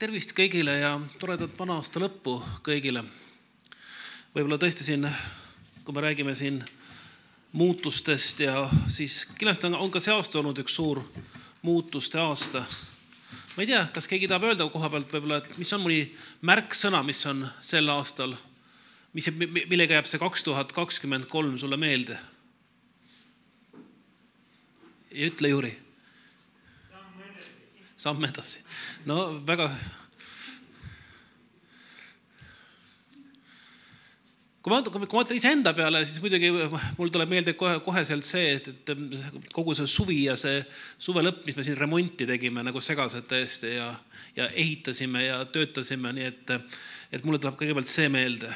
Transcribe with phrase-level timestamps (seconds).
[0.00, 3.02] tervist kõigile ja toredat vana aasta lõppu kõigile.
[4.32, 5.02] võib-olla tõesti siin,
[5.84, 6.62] kui me räägime siin
[7.52, 11.02] muutustest ja siis kindlasti on, on ka see aasta olnud üks suur
[11.62, 12.62] muutuste aasta.
[13.56, 16.00] ma ei tea, kas keegi tahab öelda koha pealt võib-olla, et mis on mõni
[16.48, 18.32] märksõna, mis on sel aastal,
[19.12, 22.16] mis, millega jääb see kaks tuhat kakskümmend kolm sulle meelde?
[25.12, 25.76] ja ütle, Jüri
[28.00, 28.62] samm edasi.
[29.08, 29.16] no
[29.46, 29.68] väga.
[34.60, 38.58] kui ma, kui ma mõtlen iseenda peale, siis muidugi mul tuleb meelde kohe, koheselt see,
[38.58, 40.58] et, et kogu see suvi ja see
[41.00, 43.88] suve lõpp, mis me siin remonti tegime nagu segased täiesti ja,
[44.36, 46.52] ja ehitasime ja töötasime, nii et,
[47.16, 48.52] et mulle tuleb kõigepealt see meelde.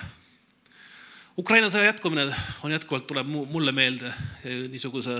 [1.40, 2.28] Ukraina sõja jätkumine
[2.62, 4.12] on jätkuvalt, tuleb mulle meelde
[4.44, 5.16] niisuguse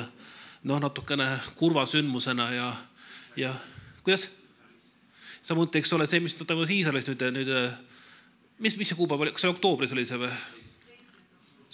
[0.69, 2.69] noh, natukene kurva sündmusena ja,
[3.41, 3.56] ja
[4.05, 4.29] kuidas?
[5.45, 7.51] samuti, eks ole, see, mis toimus Iisraelis nüüd, nüüd,
[8.65, 10.33] mis, mis see kuupäev oli, kas see oktoobris oli see või?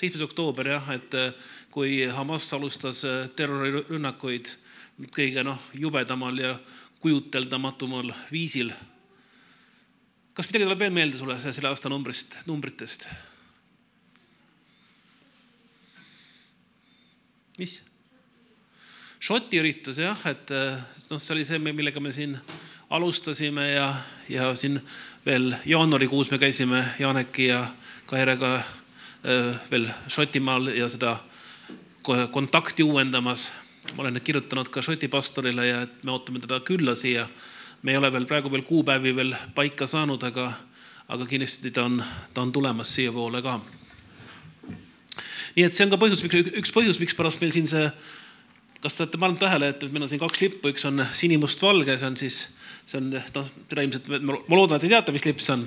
[0.00, 1.14] seitsmes oktoober jah, et
[1.74, 3.02] kui Hamas alustas
[3.36, 4.54] terrorirünnakuid
[5.12, 6.54] kõige noh, jubedamal ja
[7.00, 8.72] kujuteldamatumal viisil.
[10.34, 13.08] kas midagi tuleb veel meelde sulle selle aasta numbrist, numbritest?
[17.60, 17.80] mis?
[19.20, 22.38] Šoti üritus jah, et noh, see oli see, millega me siin
[22.88, 23.88] alustasime ja,
[24.32, 24.78] ja siin
[25.26, 27.58] veel jaanuarikuus me käisime Janeki ja
[28.08, 28.54] Kairega
[29.70, 31.18] veel Šotimaal ja seda
[32.32, 33.52] kontakti uuendamas.
[33.96, 37.28] ma olen kirjutanud ka Šoti pastorile ja et me ootame teda külla siia.
[37.82, 40.52] me ei ole veel praegu veel kuupäevi veel paika saanud, aga,
[41.08, 42.04] aga kindlasti ta on,
[42.34, 43.60] ta on tulemas siiapoole ka.
[45.56, 47.84] nii et see on ka põhjus, üks põhjus, mikspärast meil siin see
[48.80, 52.08] kas te olete pannud tähele, et meil on siin kaks lippu, üks on sinimustvalge, see
[52.08, 52.38] on siis,
[52.88, 55.66] see on noh, teda ilmselt, ma loodan, et te teate, mis lipp see on.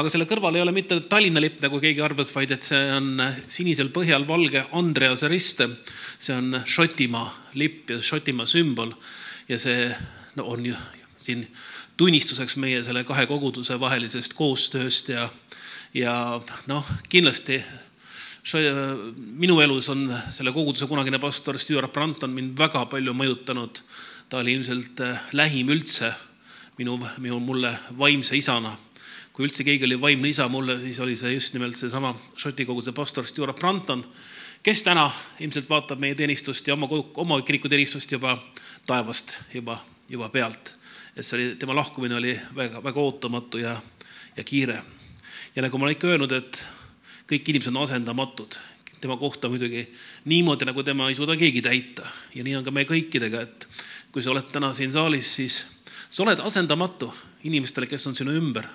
[0.00, 3.20] aga selle kõrval ei ole mitte Tallinna lipp, nagu keegi arvas, vaid et see on
[3.52, 5.64] sinisel põhjal valge Andrease rist.
[6.18, 7.28] see on Šotimaa
[7.60, 8.94] lipp ja Šotimaa sümbol
[9.48, 9.90] ja see
[10.36, 10.76] no, on ju
[11.20, 11.44] siin
[11.96, 15.28] tunnistuseks meie selle kahe koguduse vahelisest koostööst ja,
[15.96, 16.14] ja
[16.68, 17.60] noh, kindlasti
[18.54, 23.80] minu elus on selle koguduse kunagine pastor Stuart Branton mind väga palju mõjutanud.
[24.28, 26.12] ta oli ilmselt äh, lähim üldse
[26.78, 28.76] minu, minu, mulle vaimse isana.
[29.32, 32.92] kui üldse keegi oli vaimne isa mulle, siis oli see just nimelt seesama Šoti koguduse
[32.92, 34.06] pastor Stuart Branton,
[34.62, 36.86] kes täna ilmselt vaatab meie teenistust ja oma,
[37.16, 38.38] oma kirikuteenistust juba
[38.86, 40.76] taevast juba, juba pealt.
[41.16, 43.80] et see oli, tema lahkumine oli väga, väga ootamatu ja,
[44.36, 44.82] ja kiire.
[45.56, 46.68] ja nagu ma olen ikka öelnud, et
[47.30, 48.58] kõik inimesed on asendamatud.
[49.00, 49.82] tema kohta muidugi
[50.24, 53.66] niimoodi, nagu tema ei suuda keegi täita ja nii on ka meie kõikidega, et
[54.12, 55.64] kui sa oled täna siin saalis, siis
[56.08, 57.10] sa oled asendamatu
[57.44, 58.66] inimestele, kes on sinu ümber.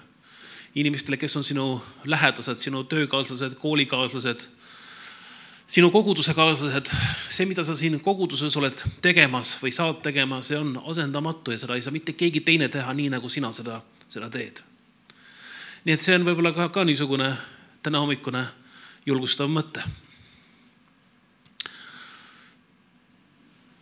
[0.76, 4.46] inimestele, kes on sinu lähedased, sinu töökaaslased, koolikaaslased,
[5.68, 6.92] sinu kogudusekaaslased.
[7.28, 11.76] see, mida sa siin koguduses oled tegemas või saad tegema, see on asendamatu ja seda
[11.76, 14.62] ei saa mitte keegi teine teha nii, nagu sina seda, seda teed.
[15.86, 17.36] nii et see on võib-olla ka, ka niisugune
[17.81, 18.46] täna hommikune
[19.09, 19.81] julgustav mõte.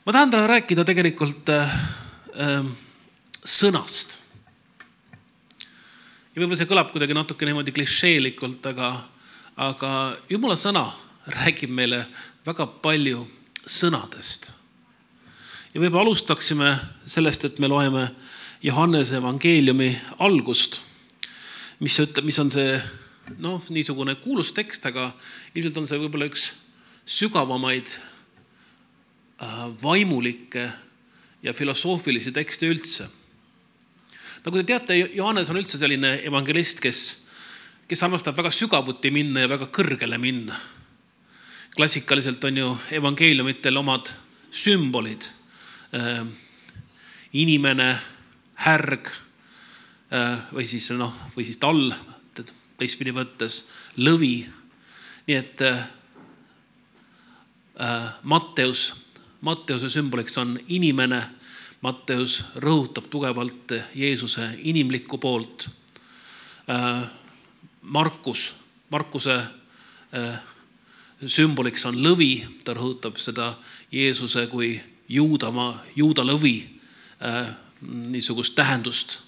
[0.05, 1.73] ma tahan täna rääkida tegelikult äh,
[2.33, 2.69] äh,
[3.43, 4.19] sõnast.
[5.59, 8.93] ja võib-olla see kõlab kuidagi natuke niimoodi klišeelikult, aga,
[9.57, 9.91] aga
[10.31, 10.85] jumala sõna
[11.35, 12.05] räägib meile
[12.47, 13.25] väga palju
[13.67, 14.53] sõnadest.
[15.73, 16.71] ja võib-olla alustaksime
[17.05, 18.07] sellest, et me loeme
[18.63, 20.79] Johannese evangeeliumi algust,
[21.79, 22.79] mis ütleb, mis on see
[23.37, 25.11] noh, niisugune kuulus tekst, aga
[25.53, 26.49] ilmselt on see võib-olla üks
[27.09, 27.93] sügavamaid
[29.41, 30.69] äh, vaimulikke
[31.43, 33.09] ja filosoofilisi tekste üldse.
[34.45, 36.99] nagu te teate, Johannes on üldse selline evangelist, kes,
[37.87, 40.57] kes armastab väga sügavuti minna ja väga kõrgele minna.
[41.75, 44.09] klassikaliselt on ju evangeeliumitel omad
[44.51, 45.25] sümbolid.
[45.93, 46.25] Äh,
[47.33, 47.99] inimene,
[48.55, 49.09] härg
[50.11, 51.93] äh, või siis noh, või siis tall
[52.79, 53.63] teistpidi võttes
[53.97, 54.47] lõvi.
[55.27, 55.83] nii et äh,
[58.23, 58.93] Matteus,
[59.41, 61.21] Matteuse sümboliks on inimene.
[61.81, 65.69] Matteus rõhutab tugevalt Jeesuse inimlikku poolt
[66.69, 67.07] äh,.
[67.81, 68.53] Markus,
[68.91, 70.39] Markuse äh,
[71.23, 73.53] sümboliks on lõvi, ta rõhutab seda
[73.91, 74.73] Jeesuse kui
[75.07, 76.57] juudamaa, juuda lõvi
[77.23, 77.55] äh,
[78.11, 79.21] niisugust tähendust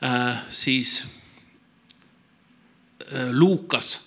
[0.00, 0.40] äh,.
[0.48, 1.25] siis Äh,
[3.32, 4.00] Luukas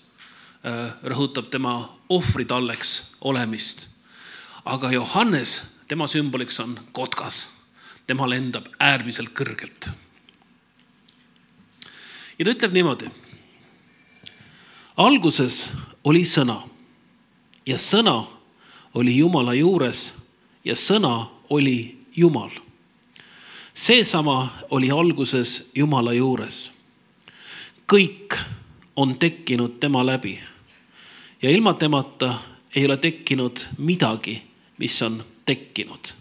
[0.63, 3.87] äh, rõhutab tema ohvritalleks olemist.
[4.65, 7.49] aga Johannes, tema sümboliks on kotkas,
[8.07, 9.89] tema lendab äärmiselt kõrgelt.
[12.39, 13.09] ja ta ütleb niimoodi.
[14.97, 15.69] alguses
[16.03, 16.63] oli sõna
[17.65, 18.27] ja sõna
[18.93, 20.13] oli Jumala juures
[20.65, 22.51] ja sõna oli Jumal.
[23.73, 26.71] seesama oli alguses Jumala juures.
[27.87, 28.58] kõik
[28.99, 30.39] on tekkinud tema läbi
[31.41, 32.33] ja ilma temata
[32.75, 34.41] ei ole tekkinud midagi,
[34.77, 36.11] mis on tekkinud.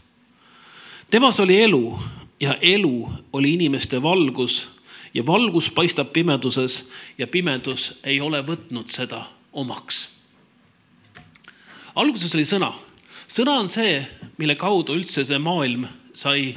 [1.10, 1.98] temas oli elu
[2.40, 4.68] ja elu oli inimeste valgus
[5.14, 10.10] ja valgus paistab pimeduses ja pimedus ei ole võtnud seda omaks.
[11.94, 12.72] alguses oli sõna.
[13.28, 14.06] sõna on see,
[14.38, 16.54] mille kaudu üldse see maailm sai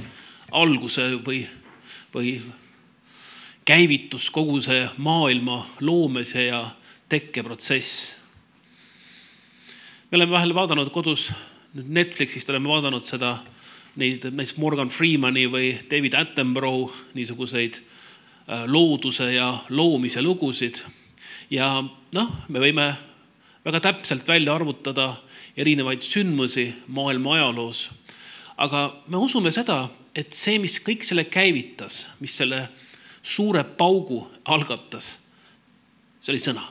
[0.52, 1.48] alguse või,
[2.14, 2.42] või
[3.72, 6.66] käivitus kogu see maailma loomise ja
[7.10, 8.16] tekkeprotsess.
[10.12, 11.30] me oleme vahel vaadanud kodus
[11.78, 13.30] nüüd Netflixist oleme vaadanud seda
[14.02, 20.84] neid näiteks Morgan Freemani või David Attenborough niisuguseid äh, looduse ja loomise lugusid.
[21.50, 21.72] ja
[22.12, 22.92] noh, me võime
[23.64, 25.14] väga täpselt välja arvutada
[25.56, 27.88] erinevaid sündmusi maailma ajaloos.
[28.58, 29.86] aga me usume seda,
[30.16, 32.66] et see, mis kõik selle käivitas, mis selle
[33.24, 35.18] suure paugu algatas,
[36.20, 36.64] see oli sõna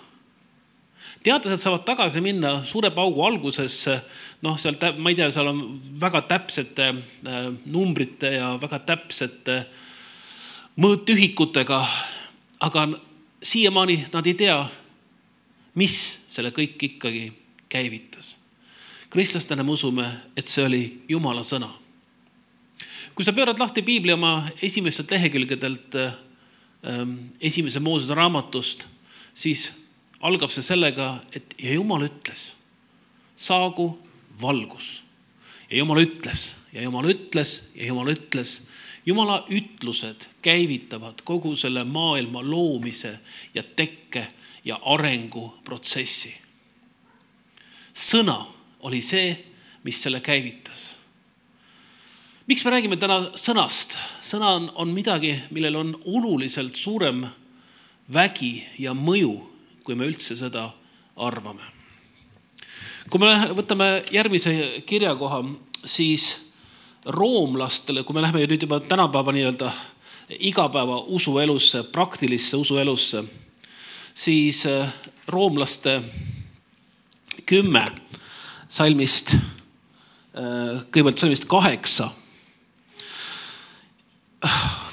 [1.25, 3.97] teadlased saavad tagasi minna suure paugu algusesse
[4.45, 5.61] noh, seal, ma ei tea, seal on
[6.01, 9.65] väga täpsete äh, numbrite ja väga täpsete
[10.81, 11.81] mõõtühikutega,
[12.65, 12.87] aga
[13.43, 14.57] siiamaani nad ei tea,
[15.77, 15.97] mis
[16.31, 17.27] selle kõik ikkagi
[17.69, 18.37] käivitas.
[19.11, 20.07] kristlastena me usume,
[20.37, 21.69] et see oli Jumala sõna.
[23.15, 26.15] kui sa pöörad lahti piibli oma esimestelt lehekülgedelt äh,
[27.41, 28.87] esimese Moosese raamatust,
[29.35, 29.67] siis
[30.21, 32.55] algab see sellega, et ja Jumal ütles,
[33.37, 33.93] saagu
[34.41, 35.03] valgus.
[35.71, 38.61] ja Jumal ütles ja Jumal ütles ja Jumal ütles.
[39.07, 43.19] Jumala ütlused käivitavad kogu selle maailma loomise
[43.55, 44.27] ja tekke
[44.65, 46.35] ja arenguprotsessi.
[47.95, 48.47] sõna
[48.81, 49.33] oli see,
[49.85, 50.97] mis selle käivitas.
[52.51, 53.95] Miks me räägime täna sõnast?
[54.27, 57.25] sõna on, on midagi, millel on oluliselt suurem
[58.13, 59.37] vägi ja mõju,
[59.87, 60.73] kui me üldse seda
[61.17, 61.81] arvame
[63.11, 64.53] kui me võtame järgmise
[64.87, 65.41] kirjakoha,
[65.85, 66.27] siis
[67.07, 69.71] roomlastele, kui me läheme nüüd juba tänapäeva nii-öelda
[70.39, 73.25] igapäeva usuelusse, praktilisse usuelusse,
[74.15, 74.93] siis äh,
[75.29, 75.97] roomlaste
[77.51, 77.83] kümme
[78.71, 82.13] salmist, äh, kõigepealt salmist kaheksa.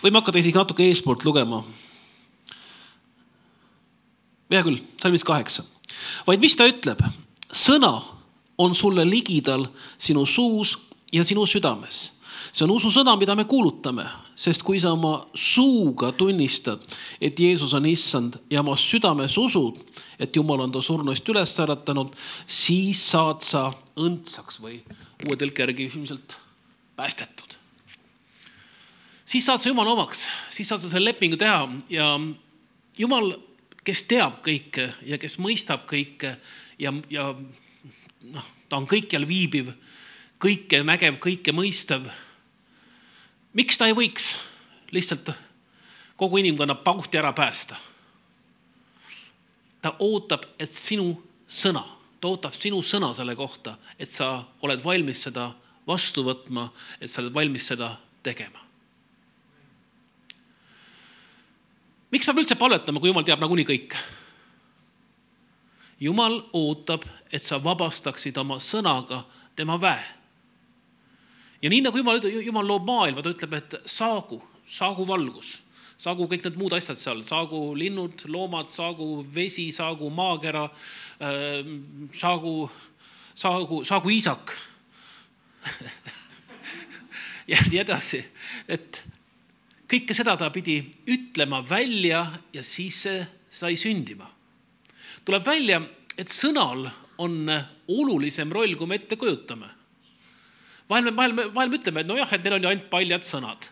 [0.04, 1.64] Võime hakata isegi natuke eespoolt lugema.
[4.52, 5.64] hea küll, salmist kaheksa.
[6.28, 7.02] vaid mis ta ütleb?
[7.52, 8.04] sõna
[8.58, 9.68] on sulle ligidal
[9.98, 10.78] sinu suus
[11.14, 12.12] ja sinu südames.
[12.52, 14.06] see on ususõna, mida me kuulutame,
[14.36, 16.82] sest kui sa oma suuga tunnistad,
[17.22, 19.80] et Jeesus on issand ja oma südames usud,
[20.20, 22.16] et Jumal on ta surnuist üles äratanud,
[22.48, 24.82] siis saad sa õndsaks või
[25.28, 26.38] uue tõlke järgi ilmselt
[26.96, 27.47] päästetud.
[29.28, 32.08] Siis saad sa Jumala omaks, siis saad sa selle lepingu teha ja
[32.98, 33.36] Jumal,
[33.86, 36.34] kes teab kõike ja kes mõistab kõike
[36.82, 37.28] ja, ja
[38.34, 39.70] noh, ta on kõikjal viibiv,
[40.42, 42.08] kõike nägev, kõike mõistev.
[43.54, 44.34] miks ta ei võiks
[44.92, 45.30] lihtsalt
[46.18, 47.76] kogu inimkonna pauhti ära päästa?
[49.82, 51.14] ta ootab, et sinu
[51.48, 51.84] sõna,
[52.20, 55.52] ta ootab sinu sõna selle kohta, et sa oled valmis seda
[55.88, 57.94] vastu võtma, et sa oled valmis seda
[58.24, 58.67] tegema.
[62.12, 64.08] Miks peab üldse palvetama, kui jumal teab nagunii kõike?
[66.00, 69.24] jumal ootab, et sa vabastaksid oma sõnaga
[69.58, 70.04] tema väe.
[71.62, 75.58] ja nii nagu jumal, jumal loob maailma, ta ütleb, et saagu, saagu valgus,
[75.98, 80.68] saagu kõik need muud asjad seal, saagu linnud, loomad, saagu vesi, saagu maakera,
[81.22, 82.70] ähm, saagu,
[83.34, 84.54] saagu, saagu iisak
[87.52, 88.22] ja nii edasi,
[88.70, 89.02] et
[89.88, 94.28] kõike seda ta pidi ütlema välja ja siis see sai sündima
[95.28, 95.82] tuleb välja,
[96.16, 96.88] et sõnal
[97.20, 97.50] on
[97.92, 99.68] olulisem roll, kui me ette kujutame.
[100.90, 103.26] vahel me, vahel me, vahel me ütleme, et nojah, et need on ju ainult paljad
[103.28, 103.68] sõnad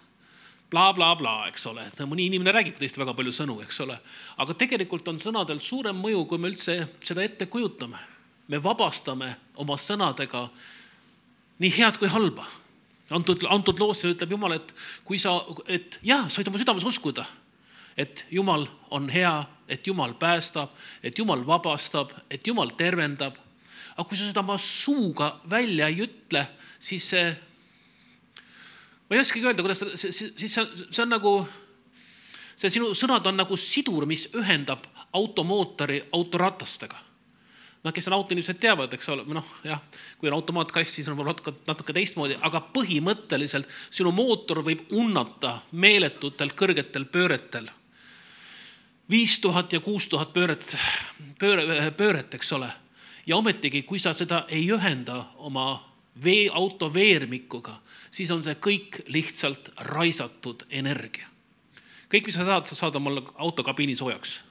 [0.74, 3.96] bla, bla, blablabla, eks ole, mõni inimene räägib tõesti väga palju sõnu, eks ole.
[4.44, 8.00] aga tegelikult on sõnadel suurem mõju, kui me üldse seda ette kujutame.
[8.48, 10.50] me vabastame oma sõnadega
[11.60, 12.46] nii head kui halba.
[13.12, 17.26] Antud, antud loos ütleb Jumal, et kui sa, et jah, sa võid oma südames uskuda
[17.98, 20.70] et Jumal on hea, et Jumal päästab,
[21.04, 23.36] et Jumal vabastab, et Jumal tervendab.
[23.96, 26.42] aga kui sa seda oma suuga välja ei ütle,
[26.80, 27.30] siis see,
[29.08, 31.32] ma ei oskagi öelda, kuidas, siis see, see on nagu,
[32.60, 34.84] see sinu sõnad on nagu sidur, mis ühendab
[35.16, 37.00] automootori autoratastega.
[37.86, 39.82] Noh, kes on autoinimesed teavad, eks ole, noh jah,
[40.20, 45.60] kui on automaatkass, siis on võib-olla natuke, natuke teistmoodi, aga põhimõtteliselt sinu mootor võib unnata
[45.72, 47.70] meeletutel kõrgetel pööretel.
[49.10, 50.66] viis tuhat ja kuus tuhat pööret,
[51.40, 52.72] pööre, pööret, eks ole.
[53.26, 55.84] ja ometigi, kui sa seda ei ühenda oma
[56.24, 57.80] vee, auto veermikuga,
[58.12, 61.30] siis on see kõik lihtsalt raisatud energia
[62.16, 64.44] kõik, mis sa saad, sa saad omale auto kabiini soojaks.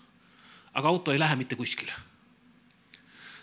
[0.75, 1.93] aga auto ei lähe mitte kuskile.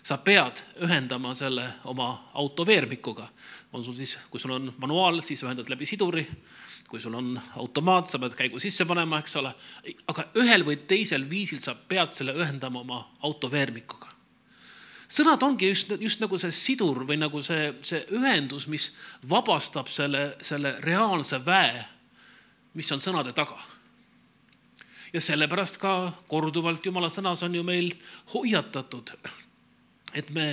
[0.03, 3.27] Sa pead ühendama selle oma auto veermikuga.
[3.74, 6.27] on sul siis, kui sul on manuaal, siis ühendad läbi siduri.
[6.88, 9.53] kui sul on automaat, sa pead käigu sisse panema, eks ole.
[10.08, 14.12] aga ühel või teisel viisil sa pead selle ühendama oma auto veermikuga
[15.12, 18.91] sõnad ongi just, just nagu see sidur või nagu see, see ühendus, mis
[19.29, 21.84] vabastab selle, selle reaalse väe,
[22.79, 23.60] mis on sõnade taga
[25.13, 25.93] ja sellepärast ka
[26.31, 27.91] korduvalt Jumala sõnas on ju meil
[28.34, 29.12] hoiatatud,
[30.13, 30.46] et me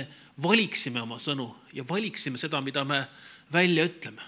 [0.43, 3.05] valiksime oma sõnu ja valiksime seda, mida me
[3.53, 4.21] välja ütleme.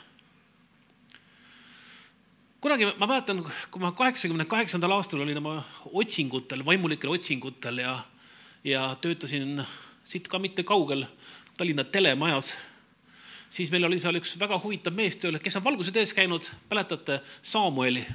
[2.62, 7.96] kunagi ma mäletan, kui ma kaheksakümne kaheksandal aastal olin oma otsingutel, vaimulikel otsingutel ja,
[8.64, 9.64] ja töötasin
[10.06, 11.06] siit ka mitte kaugel
[11.58, 12.58] Tallinna telemajas
[13.52, 17.20] siis meil oli seal üks väga huvitav mees tööl, kes on valguse tees käinud, mäletate
[17.42, 18.06] Samueli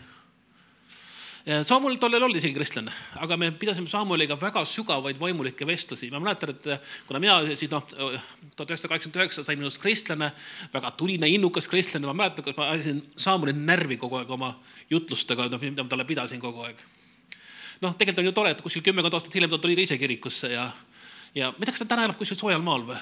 [1.47, 2.91] Samuel tollel oli isegi kristlane,
[3.23, 6.09] aga me pidasime Samueliga väga sügavaid vaimulikke vestlusi.
[6.11, 6.67] ma mäletan, et
[7.07, 10.33] kuna mina siis noh, tuhat üheksasada kaheksakümmend üheksa sai minust kristlane,
[10.75, 14.57] väga tuline, innukas kristlane, ma mäletan, kuidas ma ajasin Samuelit närvi kogu aeg oma
[14.91, 16.83] jutlustega, noh, mida ma talle pidasin kogu aeg.
[17.85, 20.51] noh, tegelikult on ju tore, et kuskil kümmekond aastat hiljem ta tuli ka ise kirikusse
[20.51, 20.67] ja,
[21.35, 22.99] ja ma ei tea, kas ta täna elab kuskil soojal maal või?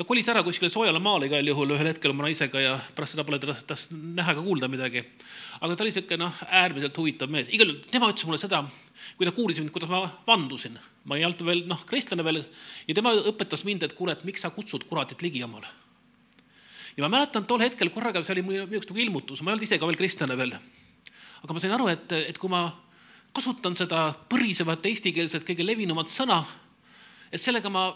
[0.00, 3.24] Ta kolis ära kuskile soojale maale igal juhul ühel hetkel oma naisega ja pärast seda
[3.28, 3.36] pole
[3.68, 5.02] tast näha ega kuulda midagi.
[5.60, 8.62] aga ta oli sihuke noh, äärmiselt huvitav mees, igal juhul tema ütles mulle seda,
[9.18, 10.80] kui ta kuulis mind, kuidas ma vandusin.
[11.04, 12.40] ma ei olnud veel noh, kristlane veel
[12.88, 15.68] ja tema õpetas mind, et kuule, et miks sa kutsud kuratit ligi omale.
[16.96, 19.68] ja ma mäletan tol hetkel korraga, see oli minu jaoks nagu ilmutus, ma ei olnud
[19.68, 20.56] ise ka veel kristlane veel.
[21.44, 22.70] aga ma sain aru, et, et kui ma
[23.36, 26.40] kasutan seda põrisevat eestikeelset kõige levinumat sõna,
[27.28, 27.90] et sellega ma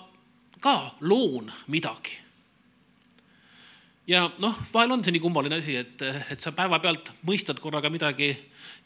[0.60, 2.18] ka loon midagi.
[4.06, 8.34] ja noh, vahel on see nii kummaline asi, et, et sa päevapealt mõistad korraga midagi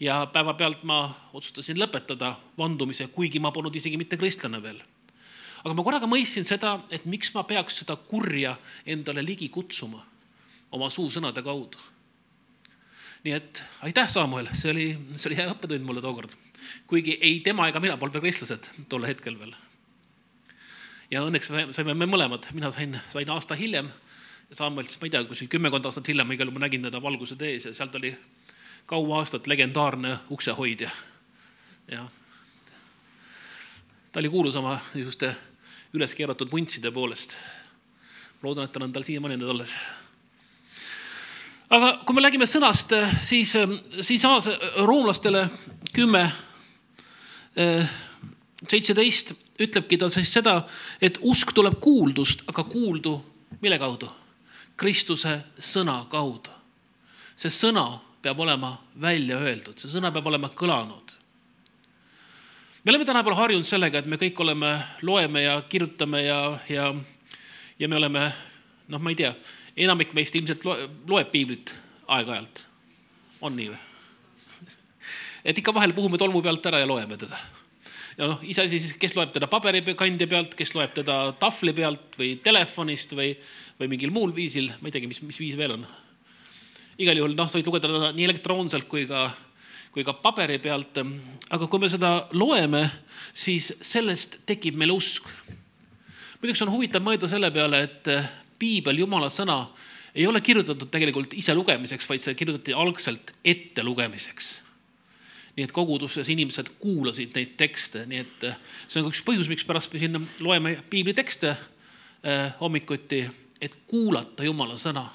[0.01, 1.01] ja päevapealt ma
[1.35, 4.81] otsustasin lõpetada vandumise, kuigi ma polnud isegi mitte kristlane veel.
[5.65, 8.57] aga ma korraga mõistsin seda, et miks ma peaks seda kurja
[8.87, 10.05] endale ligi kutsuma
[10.71, 11.79] oma suusõnade kaudu.
[13.25, 16.35] nii et aitäh, Samuel, see oli, see oli hea õppetund mulle tookord.
[16.87, 19.57] kuigi ei tema ega mina polnud veel kristlased tol hetkel veel
[21.11, 23.89] ja õnneks saime me mõlemad, mina sain, sain aasta hiljem
[24.51, 27.01] ja Samuel siis, ma ei tea, kuskil kümmekond aastat hiljem igal juhul ma nägin teda
[27.05, 28.13] valguse tees ja sealt oli
[28.89, 30.91] kaua aastat legendaarne uksehoidja.
[31.91, 32.07] ja
[34.13, 35.35] ta oli kuulus oma niisuguste
[35.97, 37.37] üles keeratud vuntside poolest.
[38.43, 39.75] loodan, et tal on tal siiamaani need alles.
[41.71, 43.57] aga kui me räägime sõnast, siis,
[44.01, 44.25] siis
[44.77, 45.49] roomlastele
[45.93, 46.33] kümme
[48.69, 50.63] seitseteist ütlebki ta siis seda,
[51.03, 53.19] et usk tuleb kuuldust, aga kuuldu
[53.63, 54.11] mille kaudu?
[54.79, 56.55] Kristuse sõna kaudu.
[57.39, 61.15] see sõna peab olema välja öeldud, see sõna peab olema kõlanud.
[62.85, 66.95] me oleme tänapäeval harjunud sellega, et me kõik oleme, loeme ja kirjutame ja, ja,
[67.79, 68.33] ja me oleme,
[68.89, 69.35] noh, ma ei tea,
[69.77, 71.75] enamik meist ilmselt loeb piiblit
[72.07, 72.67] aeg-ajalt.
[73.41, 73.79] on nii või?
[75.45, 77.39] et ikka vahel puhume tolmu pealt ära ja loeme teda
[78.19, 82.33] ja noh, iseasi siis, kes loeb teda paberikandja pealt, kes loeb teda tahvli pealt või
[82.43, 83.33] telefonist või,
[83.79, 85.87] või mingil muul viisil, ma ei teagi, mis, mis viis veel on.
[86.99, 89.29] igal juhul noh, sa võid lugeda teda nii elektroonselt kui ka,
[89.95, 90.99] kui ka paberi pealt.
[91.51, 92.89] aga kui me seda loeme,
[93.33, 95.29] siis sellest tekib meil usk.
[96.43, 98.11] muideks on huvitav mõelda selle peale, et
[98.59, 99.69] piibel, jumala sõna,
[100.15, 104.57] ei ole kirjutatud tegelikult ise lugemiseks, vaid see kirjutati algselt ettelugemiseks
[105.59, 109.49] nii et koguduses inimesed kuulasid neid tekste, nii et eh, see on ka üks põhjus,
[109.51, 113.25] mikspärast me siin loeme piiblitekste eh, hommikuti,
[113.61, 115.09] et kuulata Jumala sõna.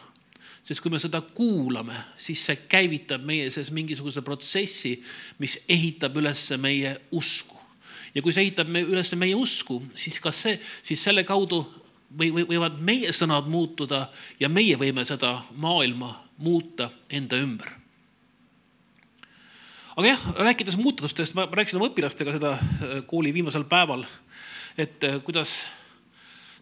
[0.64, 4.94] sest kui me seda kuulame, siis see käivitab meie sees mingisuguse protsessi,
[5.40, 7.56] mis ehitab üles meie usku.
[8.16, 11.64] ja kui see ehitab üles meie usku, siis kas see, siis selle kaudu
[12.20, 14.10] või, või võivad meie sõnad muutuda
[14.40, 17.83] ja meie võime seda maailma muuta enda ümber
[19.94, 24.06] aga jah, rääkides muudatustest, ma rääkisin oma õpilastega seda äh, kooli viimasel päeval,
[24.78, 25.62] et äh, kuidas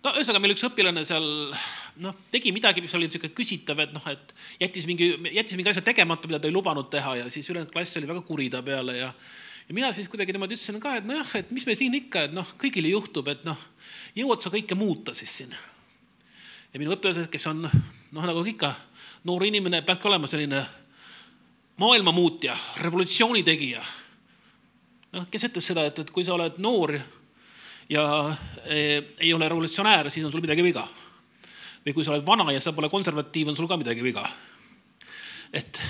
[0.03, 1.27] no ühesõnaga, meil üks õpilane seal
[2.03, 5.85] noh, tegi midagi, mis oli niisugune küsitav, et noh, et jättis mingi, jättis mingi asja
[5.85, 8.97] tegemata, mida ta ei lubanud teha ja siis ülejäänud klass oli väga kuri ta peale
[8.97, 9.13] ja
[9.69, 12.33] ja mina siis kuidagi niimoodi ütlesin ka, et nojah, et mis me siin ikka, et
[12.35, 13.59] noh, kõigile juhtub, et noh,
[14.17, 15.53] jõuad sa kõike muuta siis siin.
[16.73, 18.73] ja minu õpilased, kes on noh, nagu ikka,
[19.29, 20.65] noor inimene peabki olema selline
[21.79, 23.81] maailma muutja, revolutsiooni tegija.
[25.11, 26.95] noh, kes ütles seda, et, et kui sa oled noor
[27.91, 28.03] ja
[28.63, 28.77] e,
[29.19, 30.87] ei ole revolutsionäär, siis on sul midagi viga.
[31.85, 34.23] või kui sa oled vana ja sa pole konservatiiv, on sul ka midagi viga.
[35.53, 35.81] et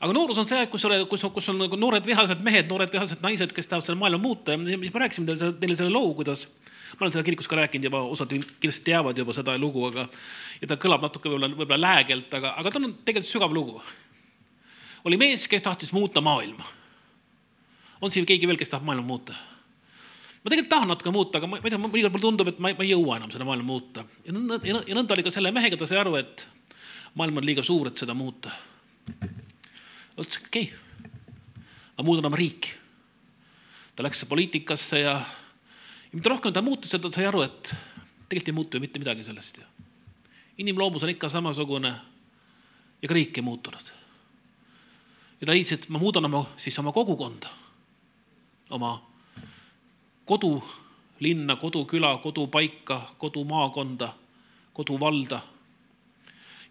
[0.00, 3.20] aga noorus on see, kus, ole, kus, kus on nagu noored vihased mehed, noored vihased
[3.24, 6.46] naised, kes tahavad seda maailma muuta ja me rääkisime teile, teile selle loo, kuidas
[6.94, 10.06] ma olen seda kirikus ka rääkinud juba, osad kindlasti teavad juba seda lugu, aga
[10.62, 13.80] ja ta kõlab natuke võib-olla, võib-olla läägelt, aga, aga tal on tegelikult sügav lugu.
[15.06, 16.64] Oli mees, kes tahtis muuta maailma.
[18.00, 19.34] on siin keegi veel, kes tahab maailma muuta?
[20.42, 22.72] ma tegelikult tahan natuke muuta, aga ma, ma ei tea, mõnikord mulle tundub, et ma,
[22.78, 24.04] ma ei jõua enam seda maailma muuta.
[24.26, 26.48] ja nõnda, ja nõnda oli ka selle mehega, ta sai aru, et
[27.18, 28.52] maailm on liiga suur, et seda muuta.
[30.16, 31.10] ütles, okei okay.,
[31.96, 32.74] ma muudan oma riiki.
[33.96, 35.14] ta läks poliitikasse ja,
[36.10, 37.74] ja mida rohkem ta muutus, seda sai aru, et
[38.28, 39.68] tegelikult ei muutu ju mitte midagi sellest ju.
[40.58, 41.94] inimloomus on ikka samasugune
[43.02, 43.94] ja ka riik ei muutunud.
[45.40, 47.48] Ja ta leidis, et ma muudan oma, siis oma kogukonda,
[48.70, 48.94] oma
[50.26, 54.12] kodulinna, koduküla, kodupaika, kodumaakonda,
[54.72, 55.40] koduvalda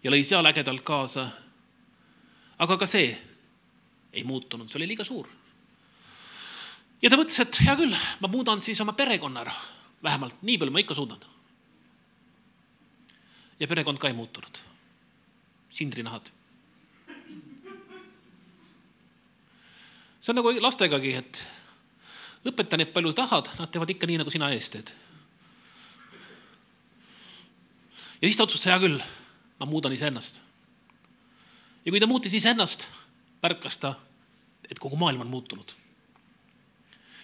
[0.06, 1.28] ja lõi seal ägedalt kaasa.
[2.58, 3.10] aga ka see
[4.12, 5.26] ei muutunud, see oli liiga suur.
[7.02, 9.54] ja ta mõtles, et hea küll, ma muudan siis oma perekonna ära,
[10.02, 11.20] vähemalt nii palju ma ikka suudan.
[13.60, 14.62] ja perekond ka ei muutunud.
[15.68, 16.30] sindrinahad.
[20.26, 21.40] See on nagu lastegagi, et
[22.50, 24.90] õpeta neid palju tahad, nad teevad ikka nii, nagu sina ees teed.
[28.16, 28.98] ja siis ta otsustas, hea küll,
[29.60, 30.42] ma muudan iseennast.
[31.84, 32.88] ja kui ta muutis iseennast,
[33.44, 33.94] märkas ta,
[34.66, 35.76] et kogu maailm on muutunud.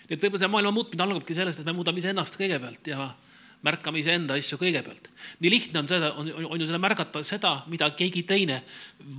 [0.06, 3.10] nii et võib-olla see maailma muutmine algabki sellest, et me muudame iseennast kõigepealt ja
[3.66, 5.10] märkame iseenda asju kõigepealt.
[5.42, 8.62] nii lihtne on seda, on, on ju seda märgata seda, mida keegi teine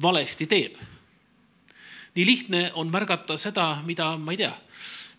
[0.08, 0.80] valesti teeb.
[2.15, 4.54] Nii lihtne on märgata seda, mida, ma ei tea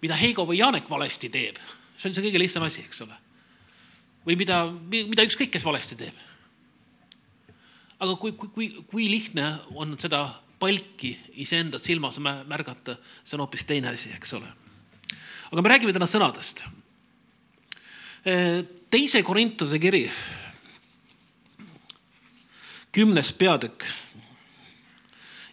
[0.05, 1.59] mida Heigo või Janek valesti teeb.
[1.97, 3.17] see on see kõige lihtsam asi, eks ole.
[4.27, 6.15] või mida, mida ükskõik kes valesti teeb.
[7.99, 10.27] aga kui, kui, kui, kui lihtne on seda
[10.61, 14.49] palki iseenda silmas märgata, see on hoopis teine asi, eks ole.
[15.53, 16.65] aga me räägime täna sõnadest.
[18.91, 20.11] teise Korintuse kiri,
[22.93, 23.89] kümnes peatükk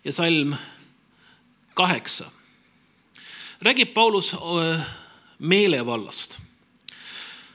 [0.04, 0.58] ja salm
[1.82, 2.30] kaheksa
[3.62, 4.36] räägib Paulus
[5.40, 6.40] meelevallast.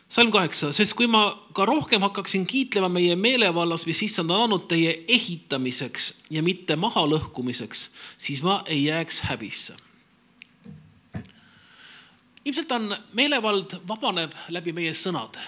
[0.09, 4.69] salm kaheksa, sest kui ma ka rohkem hakkaksin kiitlema meie meelevallas, mis issand on andnud
[4.71, 9.77] teie ehitamiseks ja mitte mahalõhkumiseks, siis ma ei jääks häbisse.
[12.45, 15.43] ilmselt on meelevald vabaneb läbi meie sõnade.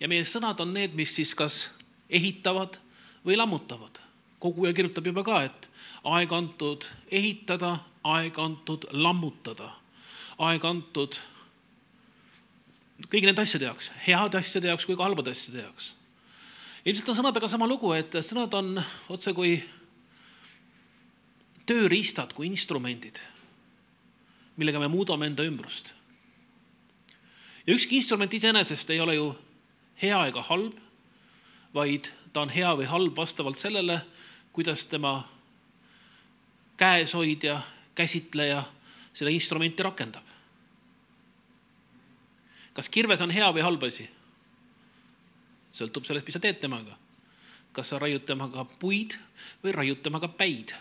[0.00, 1.70] ja meie sõnad on need, mis siis kas
[2.10, 2.80] ehitavad
[3.26, 4.05] või lammutavad.
[4.42, 5.70] Koguja kirjutab juba ka, et
[6.04, 9.70] aeg antud ehitada, aeg antud lammutada,
[10.38, 11.18] aeg antud
[13.04, 15.92] kõigi nende asjade jaoks, heade asjade jaoks kui ka halbade asjade jaoks.
[16.84, 18.76] ilmselt on sõnadega sama lugu, et sõnad on
[19.12, 19.58] otse kui
[21.66, 23.18] tööriistad, kui instrumendid,
[24.56, 25.92] millega me muudame enda ümbrust.
[27.66, 29.30] ja ükski instrument iseenesest ei ole ju
[30.00, 30.76] hea ega halb,
[31.74, 33.96] vaid ta on hea või halb vastavalt sellele,
[34.52, 35.22] kuidas tema
[36.76, 37.54] käeshoidja,
[37.96, 38.60] käsitleja
[39.16, 40.24] seda instrumenti rakendab.
[42.76, 44.04] kas kirves on hea või halb asi?
[45.72, 46.98] sõltub sellest, mis sa teed temaga.
[47.72, 49.16] kas sa raiud temaga puid
[49.64, 50.76] või raiud temaga päid?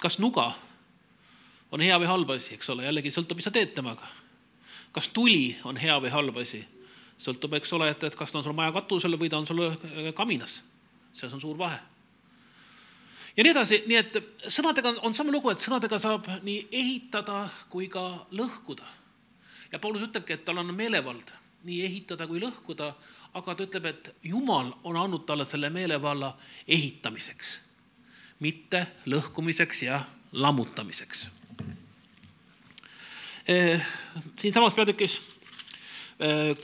[0.00, 0.48] kas nuga
[1.72, 4.08] on hea või halb asi, eks ole, jällegi sõltub, mis sa teed temaga.
[4.92, 6.64] kas tuli on hea või halb asi?
[7.20, 9.66] Sõltub, eks ole, et, et kas ta on sul maja katusel või ta on sul
[10.16, 10.62] kaminas.
[11.12, 11.80] selles on suur vahe
[13.36, 14.18] ja nii edasi, nii et
[14.50, 18.02] sõnadega on sama lugu, et sõnadega saab nii ehitada kui ka
[18.32, 18.84] lõhkuda.
[19.72, 21.32] ja Paulus ütlebki, et tal on meelevald
[21.64, 22.92] nii ehitada kui lõhkuda,
[23.34, 26.32] aga ta ütleb, et Jumal on andnud talle selle meelevalla
[26.66, 27.60] ehitamiseks,
[28.40, 30.00] mitte lõhkumiseks ja
[30.32, 31.28] lammutamiseks.
[33.48, 33.86] Eh,
[34.38, 35.18] siinsamas peatükis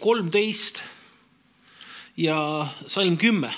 [0.01, 0.83] kolmteist
[2.17, 3.53] ja salm kümme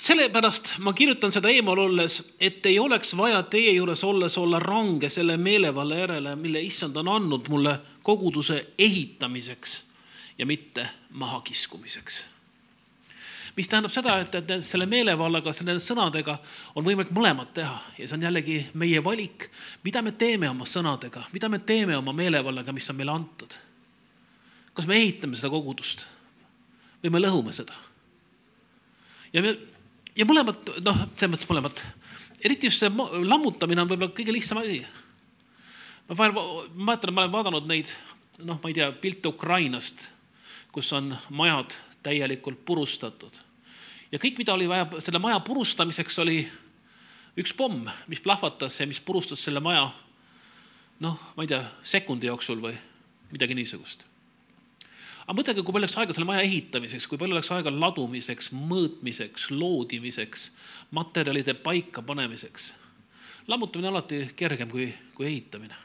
[0.00, 5.10] sellepärast ma kirjutan seda eemal olles, et ei oleks vaja teie juures olles olla range
[5.12, 9.82] selle meelevalla järele, mille issand on andnud mulle koguduse ehitamiseks
[10.38, 12.24] ja mitte mahakiskumiseks.
[13.56, 16.36] Mis tähendab seda, et, et selle meelevallaga, nende sõnadega
[16.78, 19.48] on võimalik mõlemat teha ja see on jällegi meie valik,
[19.84, 23.58] mida me teeme oma sõnadega, mida me teeme oma meelevallaga, mis on meile antud.
[24.74, 26.06] kas me ehitame seda kogudust
[27.02, 27.74] või me lõhume seda?
[29.32, 29.56] ja me
[30.16, 31.82] ja mõlemad, noh, selles mõttes mõlemad,
[32.44, 34.82] eriti just see lammutamine on võib-olla kõige lihtsam asi.
[36.08, 36.34] ma vahel,
[36.74, 37.92] mäletan, ma olen vaadanud neid,
[38.44, 40.08] noh, ma ei tea, pilte Ukrainast,
[40.74, 43.32] kus on majad täielikult purustatud.
[44.12, 46.44] ja kõik, mida oli vaja selle maja purustamiseks, oli
[47.38, 49.90] üks pomm, mis plahvatas ja mis purustas selle maja,
[51.00, 52.76] noh, ma ei tea, sekundi jooksul või
[53.30, 54.10] midagi niisugust
[55.30, 59.44] aga mõtelge, kui palju läks aega selle maja ehitamiseks, kui palju läks aega ladumiseks, mõõtmiseks,
[59.54, 60.48] loodimiseks,
[60.96, 62.72] materjalide paika panemiseks.
[63.46, 65.76] lammutamine on alati kergem kui, kui ehitamine.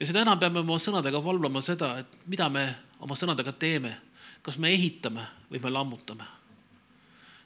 [0.00, 2.66] ja seda enam peame oma sõnadega valvama seda, et mida me
[3.00, 3.96] oma sõnadega teeme.
[4.42, 6.24] Kas me ehitame või me lammutame?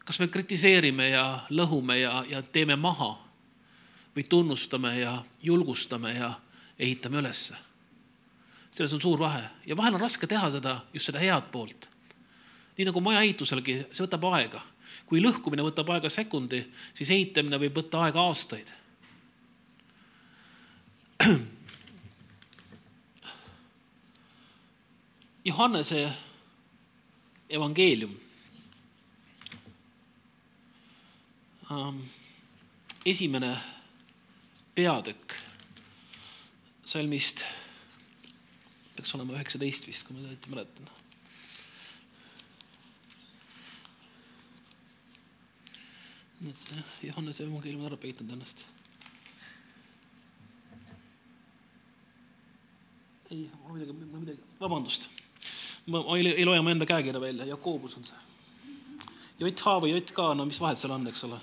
[0.04, 3.12] kas me kritiseerime ja lõhume ja, ja teeme maha
[4.16, 6.32] või tunnustame ja julgustame ja
[6.78, 7.56] ehitame ülesse
[8.72, 11.90] selles on suur vahe ja vahel on raske teha seda, just seda head poolt.
[12.78, 14.60] nii nagu maja ehituselgi, see võtab aega.
[15.06, 18.72] kui lõhkumine võtab aega sekundi, siis ehitamine võib võtta aega aastaid.
[25.44, 26.12] Johannese
[27.52, 28.14] evangeelium.
[31.72, 32.00] Ähm,
[33.08, 33.52] esimene
[34.76, 35.36] peatükk
[36.84, 37.44] salmist
[38.96, 40.90] peaks olema üheksateist vist, kui ma õieti mäletan.
[46.42, 46.62] nii et
[47.06, 48.64] Johannese evangeelium on ära peitnud ennast.
[53.32, 55.08] ei, ma midagi, ma midagi, vabandust.
[55.86, 58.20] Ma, ma ei, ei loe oma enda käekirja välja, Jakobus on see.
[59.42, 61.40] Jott H või Jott K, no mis vahet seal on, eks ole.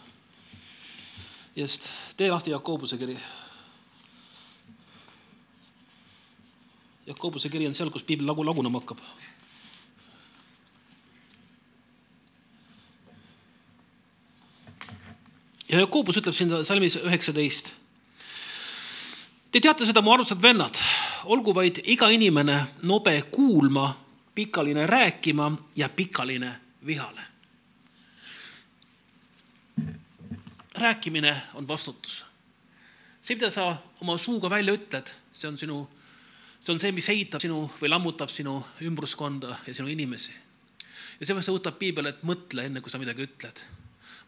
[1.56, 3.17] just, tee lahti Jakobuse kiri
[7.10, 9.02] Jakobuse kiri on seal, kus piibel lagu lagunema hakkab.
[15.69, 17.71] ja Jakobus ütleb siin salmis üheksateist.
[19.49, 20.78] Te teate seda, mu armsad vennad,
[21.30, 23.91] olgu vaid iga inimene nobe kuulma,
[24.39, 27.21] pikaline rääkima ja pikaline vihale.
[30.80, 32.25] rääkimine on vastutus.
[33.21, 35.89] see, mida sa oma suuga välja ütled, see on sinu
[36.60, 40.32] see on see, mis ehitab sinu või lammutab sinu ümbruskonda ja sinu inimesi.
[41.19, 43.63] ja seepärast õhutab piibel, et mõtle enne, kui sa midagi ütled.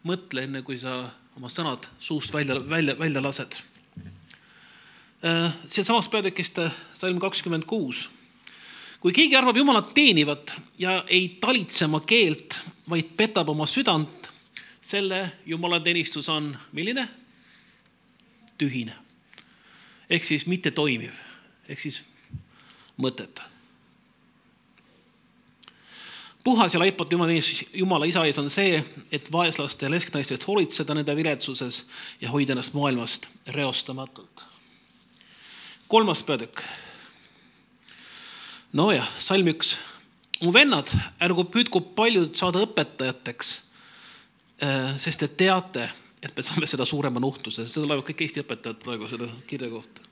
[0.04, 3.62] mõtle enne, kui sa oma sõnad suust välja, välja, välja lased.
[5.24, 8.10] Äh, siinsamas peatükist äh, salm kakskümmend kuus.
[9.02, 12.60] Kui keegi arvab Jumalat teenivat ja ei talitse oma keelt,
[12.90, 14.30] vaid petab oma südant,
[14.80, 17.08] selle jumalateenistus on milline?
[18.58, 18.94] tühine.
[20.10, 21.14] ehk siis mittetoimiv,
[21.68, 22.02] ehk siis
[23.00, 23.42] mõtet.
[26.44, 27.32] puhas ja laipmatu Jumala,
[27.72, 31.86] Jumala isa ees on see, et vaeslaste ja lesknaistest hoolitseda nende viletsuses
[32.20, 34.46] ja hoida ennast maailmast reostamatult.
[35.88, 36.62] kolmas peatükk.
[38.72, 39.76] Nojah, salm üks.
[40.42, 40.90] mu vennad,
[41.22, 43.52] ärgu püüdku paljud saada õpetajateks,
[44.62, 45.90] äh, sest te teate,
[46.22, 50.02] et me saame seda suurema nuhtluse, seda loevad kõik Eesti õpetajad praegu selle kirja kohta.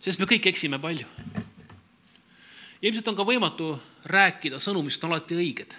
[0.00, 1.08] sest me kõik eksime palju
[2.84, 3.74] ilmselt on ka võimatu
[4.12, 5.76] rääkida sõnu, mis on alati õiged.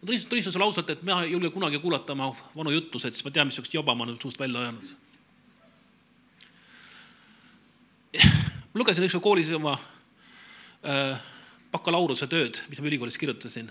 [0.00, 3.24] ma tunnistan, tunnistan sulle ausalt, et ma ei julge kunagi kuulata oma vanu jutusid, sest
[3.24, 4.94] ma tean, missugust joba ma olen suust välja ajanud.
[8.72, 9.76] ma lugesin ükskord koolis oma
[10.84, 11.16] äh,
[11.72, 13.70] bakalaureuse tööd, mis ma ülikoolis kirjutasin.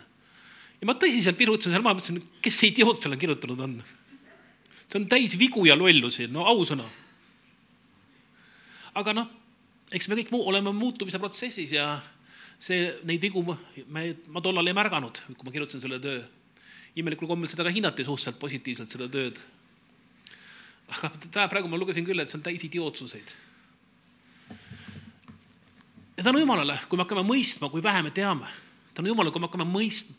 [0.82, 3.78] ja ma tõsiselt virutasin seal maha, mõtlesin, kes see idioot selle kirjutanud on.
[4.88, 6.89] see on täis vigu ja lollusi, no ausõna.
[8.93, 9.32] aga noh
[9.93, 11.88] eks me kõik muu, oleme muutumise protsessis ja
[12.62, 16.23] see, neid vigu me, ma tollal ei märganud, kui ma kirjutasin selle töö.
[16.95, 19.39] imelikul kombel seda ka hinnati suhteliselt positiivselt, seda tööd.
[20.93, 23.36] aga praegu ma lugesin küll, et see on täis idiootsuseid.
[26.24, 28.48] Ja tänu Jumalale, kui me hakkame mõistma, kui vähe me teame,
[28.96, 30.16] tänu Jumalale, kui me hakkame mõistma,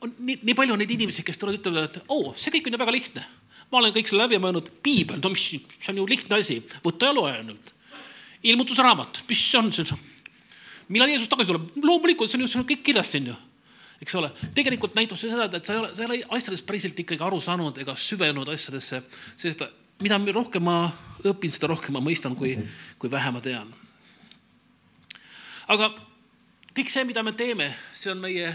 [0.00, 2.70] on nii, nii palju on neid inimesi, kes tulevad, ütlevad, et oo oh,, see kõik
[2.70, 3.24] on ju väga lihtne.
[3.72, 7.08] ma olen kõik selle läbi mõelnud, piibel, no mis, see on ju lihtne asi, võta
[7.10, 7.72] ja loe ainult
[8.44, 10.00] ilmutusraamat, mis see on see?
[10.92, 11.70] millal Jeesus tagasi tuleb?
[11.82, 13.36] loomulikult, see on ju kõik kirjas siin ju.
[14.04, 17.00] eks ole, tegelikult näitab see seda, et sa ei ole, sa ei ole asjadest päriselt
[17.00, 19.00] ikkagi aru saanud ega süvenenud asjadesse,
[19.36, 19.64] sest
[20.02, 20.78] mida rohkem ma
[21.24, 22.56] õpin, seda rohkem ma mõistan, kui,
[22.98, 23.72] kui vähe ma tean.
[25.68, 25.88] Aga
[26.74, 28.50] kõik see, mida me teeme, see on meie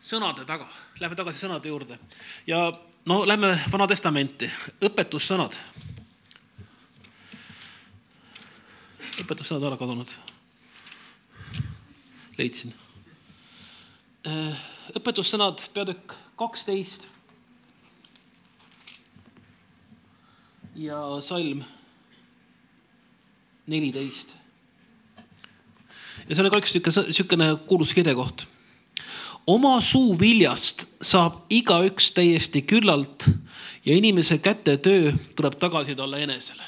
[0.00, 0.66] sõnade taga.
[1.00, 1.98] Lähme tagasi sõnade juurde
[2.48, 2.70] ja
[3.08, 4.48] no lähme Vana Testamenti,
[4.84, 5.58] õpetussõnad.
[9.20, 10.08] õpetussõnad ära kadunud.
[12.38, 12.72] leidsin.
[14.96, 17.08] õpetussõnad, peatükk kaksteist.
[20.80, 21.64] ja salm
[23.66, 24.39] neliteist.
[26.30, 28.46] Ja see oli ka üks sihuke, sihukene kuulus kirjakoht
[29.50, 33.26] oma suu viljast saab igaüks täiesti küllalt
[33.84, 36.62] ja inimese käte töö tuleb tagasi talle enesele.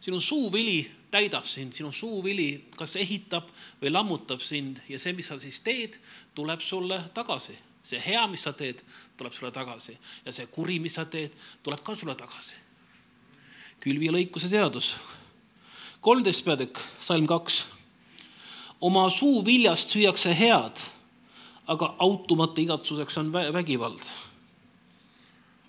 [0.00, 3.48] sinu suuvili täidab sind, sinu suuvili kas ehitab
[3.82, 5.98] või lammutab sind ja see, mis sa siis teed,
[6.34, 7.58] tuleb sulle tagasi.
[7.82, 8.82] see hea, mis sa teed,
[9.16, 12.56] tuleb sulle tagasi ja see kuri, mis sa teed, tuleb ka sulle tagasi.
[13.80, 14.96] külvi ja lõikuse seadus.
[16.00, 17.64] kolmteist peatükk, salm kaks.
[18.82, 20.82] Oma suu viljast süüakse head
[21.66, 24.00] aga autumata igatsuseks on vägivald.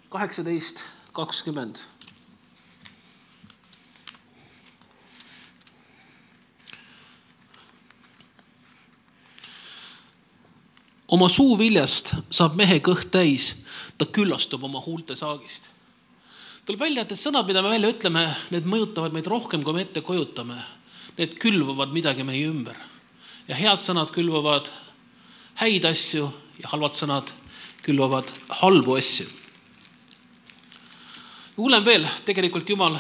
[0.10, 1.82] kaheksateist, kakskümmend.
[11.14, 13.52] oma suuviljast saab mehe kõht täis,
[13.98, 15.70] ta küllastub oma huulte saagist.
[16.66, 19.86] tuleb välja, et need sõnad, mida me välja ütleme, need mõjutavad meid rohkem, kui me
[19.86, 20.58] ette kujutame.
[21.18, 22.80] Need külvavad midagi meie ümber
[23.48, 24.70] ja head sõnad külvavad
[25.60, 26.30] häid asju
[26.62, 27.32] ja halvad sõnad
[27.84, 28.30] külvavad
[28.62, 29.28] halbu asju.
[31.58, 32.98] hullem veel, tegelikult Jumal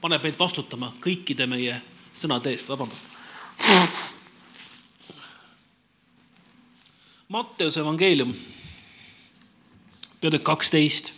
[0.00, 1.80] paneb meid vastutama kõikide meie
[2.12, 3.04] sõnade eest, vabandust.
[7.28, 8.30] Matteuse evangeelium,
[10.20, 11.12] peatükk kaksteist.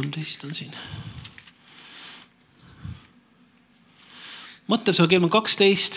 [0.00, 0.72] Kolmteist on siin
[4.70, 5.96] Matteuse keel on kaksteist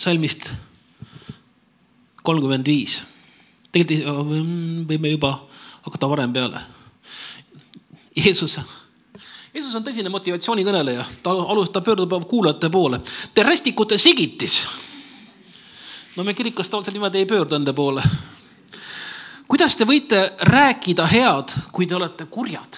[0.00, 0.46] salmist
[2.24, 3.02] kolmkümmend viis.
[3.74, 4.38] tegelikult
[4.88, 5.32] võime juba
[5.84, 6.62] hakata varem peale.
[8.16, 8.54] Jeesus,
[9.52, 13.02] Jeesus on tõsine motivatsioonikõneleja, ta alustab, pöördub kuulajate poole.
[13.34, 14.62] Te rästikute sigitis.
[16.16, 18.02] no me kirikus tavaliselt niimoodi ei pöördu enda poole.
[19.48, 22.73] kuidas te võite rääkida head, kui te olete kurjad?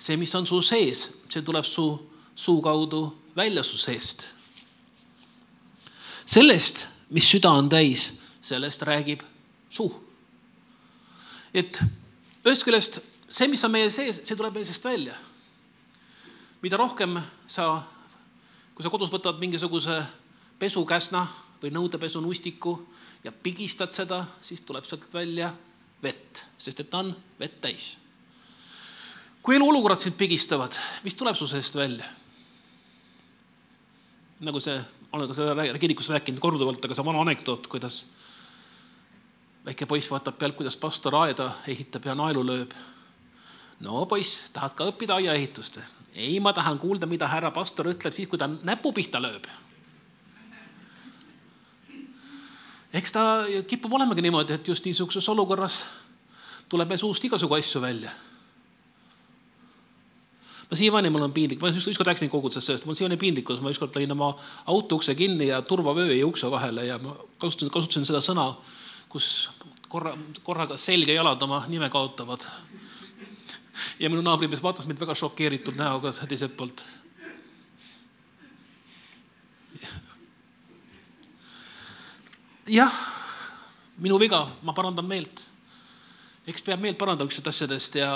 [0.00, 1.86] See, mis on su sees, see tuleb su
[2.34, 3.02] suu kaudu
[3.36, 4.26] välja su seest.
[6.26, 9.22] sellest, mis süda on täis, sellest räägib
[9.68, 9.92] suu.
[11.54, 11.82] et
[12.44, 15.16] ühest küljest see, mis on meie sees, see tuleb meie seest välja.
[16.62, 17.82] mida rohkem sa,
[18.74, 20.02] kui sa kodus võtad mingisuguse
[20.58, 21.26] pesukäsna
[21.62, 22.74] või nõudepesunustiku
[23.24, 25.52] ja pigistad seda, siis tuleb sealt välja
[26.02, 27.96] vett, sest et ta on vett täis.
[29.42, 32.08] Kui eluolukorrad sind pigistavad, mis tuleb su seest välja?
[34.40, 34.78] nagu see,
[35.12, 38.06] olen ka seda kirikus rääkinud korduvalt, aga see vana anekdoot, kuidas
[39.66, 42.72] väike poiss vaatab pealt, kuidas pastor aeda ehitab ja naelu lööb.
[43.84, 45.80] no poiss, tahad ka õppida aiaehitust?
[46.14, 49.44] ei, ma tahan kuulda, mida härra pastor ütleb siis, kui ta näpu pihta lööb.
[52.92, 55.84] eks ta kipub olemagi niimoodi, et just niisuguses olukorras
[56.68, 58.16] tuleb meie suust igasugu asju välja
[60.70, 63.72] ma siiamaani mul on piinlik, ma ükskord rääkisin kogudusest sellest, mul siiamaani piinlik, kuidas ma
[63.74, 64.30] ükskord lõin oma
[64.70, 68.46] auto ukse kinni ja turvavöö jäi ukse vahele ja ma kasutasin, kasutasin seda sõna,
[69.10, 69.50] kus
[69.90, 70.14] korra,
[70.46, 72.46] korraga selg ja jalad oma nime kaotavad.
[73.98, 76.84] ja minu naabrimees vaatas mind väga šokeeritud näoga teiselt poolt.
[82.70, 82.94] jah,
[83.98, 85.49] minu viga, ma parandan meelt.
[86.48, 88.10] Eks peab meelt parandama üksteist asjadest ja,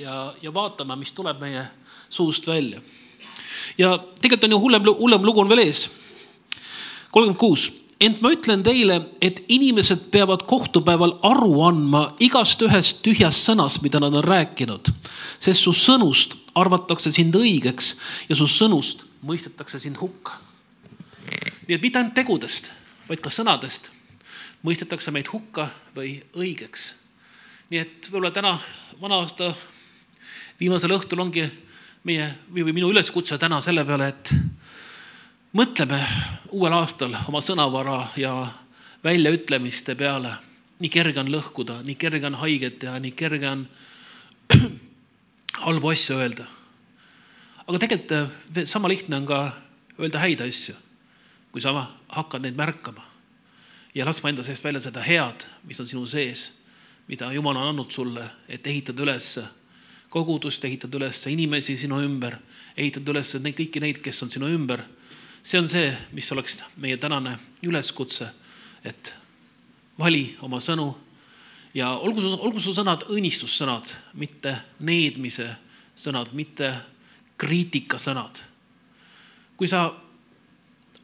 [0.00, 1.66] ja, ja vaatama, mis tuleb meie
[2.08, 2.80] suust välja.
[3.78, 5.88] ja tegelikult on ju hullem, hullem lugu on veel ees.
[7.10, 7.68] kolmkümmend kuus,
[8.00, 14.00] ent ma ütlen teile, et inimesed peavad kohtupäeval aru andma igast ühest tühjast sõnast, mida
[14.00, 14.92] nad on rääkinud.
[15.40, 17.94] sest su sõnust arvatakse sind õigeks
[18.28, 20.40] ja su sõnust mõistetakse sind hukka.
[21.68, 22.70] nii et mitte ainult tegudest,
[23.08, 23.92] vaid ka sõnadest
[24.64, 27.05] mõistetakse meid hukka või õigeks.
[27.70, 28.52] Nii et võib-olla täna,
[29.00, 29.50] vana aasta
[30.60, 31.46] viimasel õhtul ongi
[32.06, 34.30] meie või minu üleskutse täna selle peale, et
[35.56, 35.98] mõtleme
[36.54, 38.34] uuel aastal oma sõnavara ja
[39.04, 40.36] väljaütlemiste peale.
[40.78, 43.66] nii kerge on lõhkuda, nii kerge on haiget teha, nii kerge on
[45.66, 46.44] halbu asju öelda.
[47.66, 49.40] aga tegelikult sama lihtne on ka
[49.98, 50.74] öelda häid asju,
[51.52, 51.72] kui sa
[52.08, 53.02] hakkad neid märkama
[53.94, 56.52] ja laskma enda seest välja seda head, mis on sinu sees,
[57.08, 59.38] mida Jumal on andnud sulle, et ehitada üles
[60.10, 62.38] kogudust, ehitada üles inimesi sinu ümber,
[62.76, 64.84] ehitada üles neid kõiki neid, kes on sinu ümber.
[65.42, 68.30] see on see, mis oleks meie tänane üleskutse,
[68.84, 69.14] et
[69.98, 70.94] vali oma sõnu
[71.74, 75.48] ja olgu su, olgu su sõnad õnnistussõnad, mitte needmise
[75.96, 76.72] sõnad, mitte
[77.38, 78.40] kriitikasõnad.
[79.56, 79.92] kui sa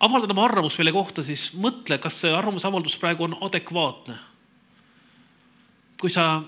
[0.00, 4.18] avaldad oma arvamust meile kohta, siis mõtle, kas see arvamusavaldus praegu on adekvaatne.
[6.02, 6.42] Kui sa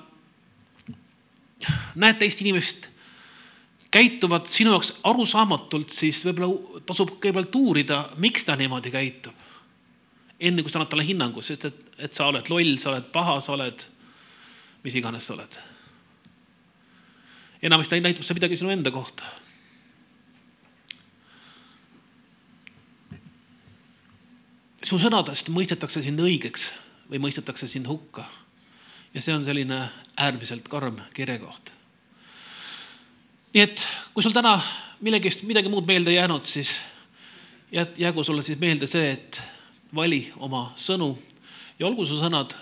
[1.94, 2.88] näed teist inimest
[3.94, 9.34] käituvad sinu jaoks arusaamatult, siis võib-olla tasub kõigepealt uurida, miks ta niimoodi käitub.
[10.40, 13.36] enne kui sa annad talle hinnangu, sest et, et sa oled loll, sa oled paha,
[13.40, 13.84] sa oled,
[14.82, 15.58] mis iganes sa oled.
[17.62, 19.24] enamasti näitab see midagi sinu enda kohta.
[24.84, 26.66] su sõnadest mõistetakse sind õigeks
[27.08, 28.26] või mõistetakse sind hukka
[29.14, 31.72] ja see on selline äärmiselt karm kirjakoht.
[33.54, 34.58] nii et kui sul täna
[35.00, 36.74] millegist midagi muud meelde ei jäänud, siis
[37.96, 39.42] jäägu sulle siis meelde see, et
[39.94, 41.14] vali oma sõnu
[41.78, 42.54] ja olgu su sõnad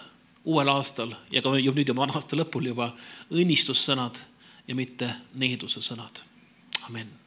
[0.44, 2.92] uuel aastal ja ka nüüd juba aasta lõpul juba
[3.30, 4.20] õnnistussõnad
[4.68, 6.22] ja mitte needuse sõnad.
[6.88, 7.22] amin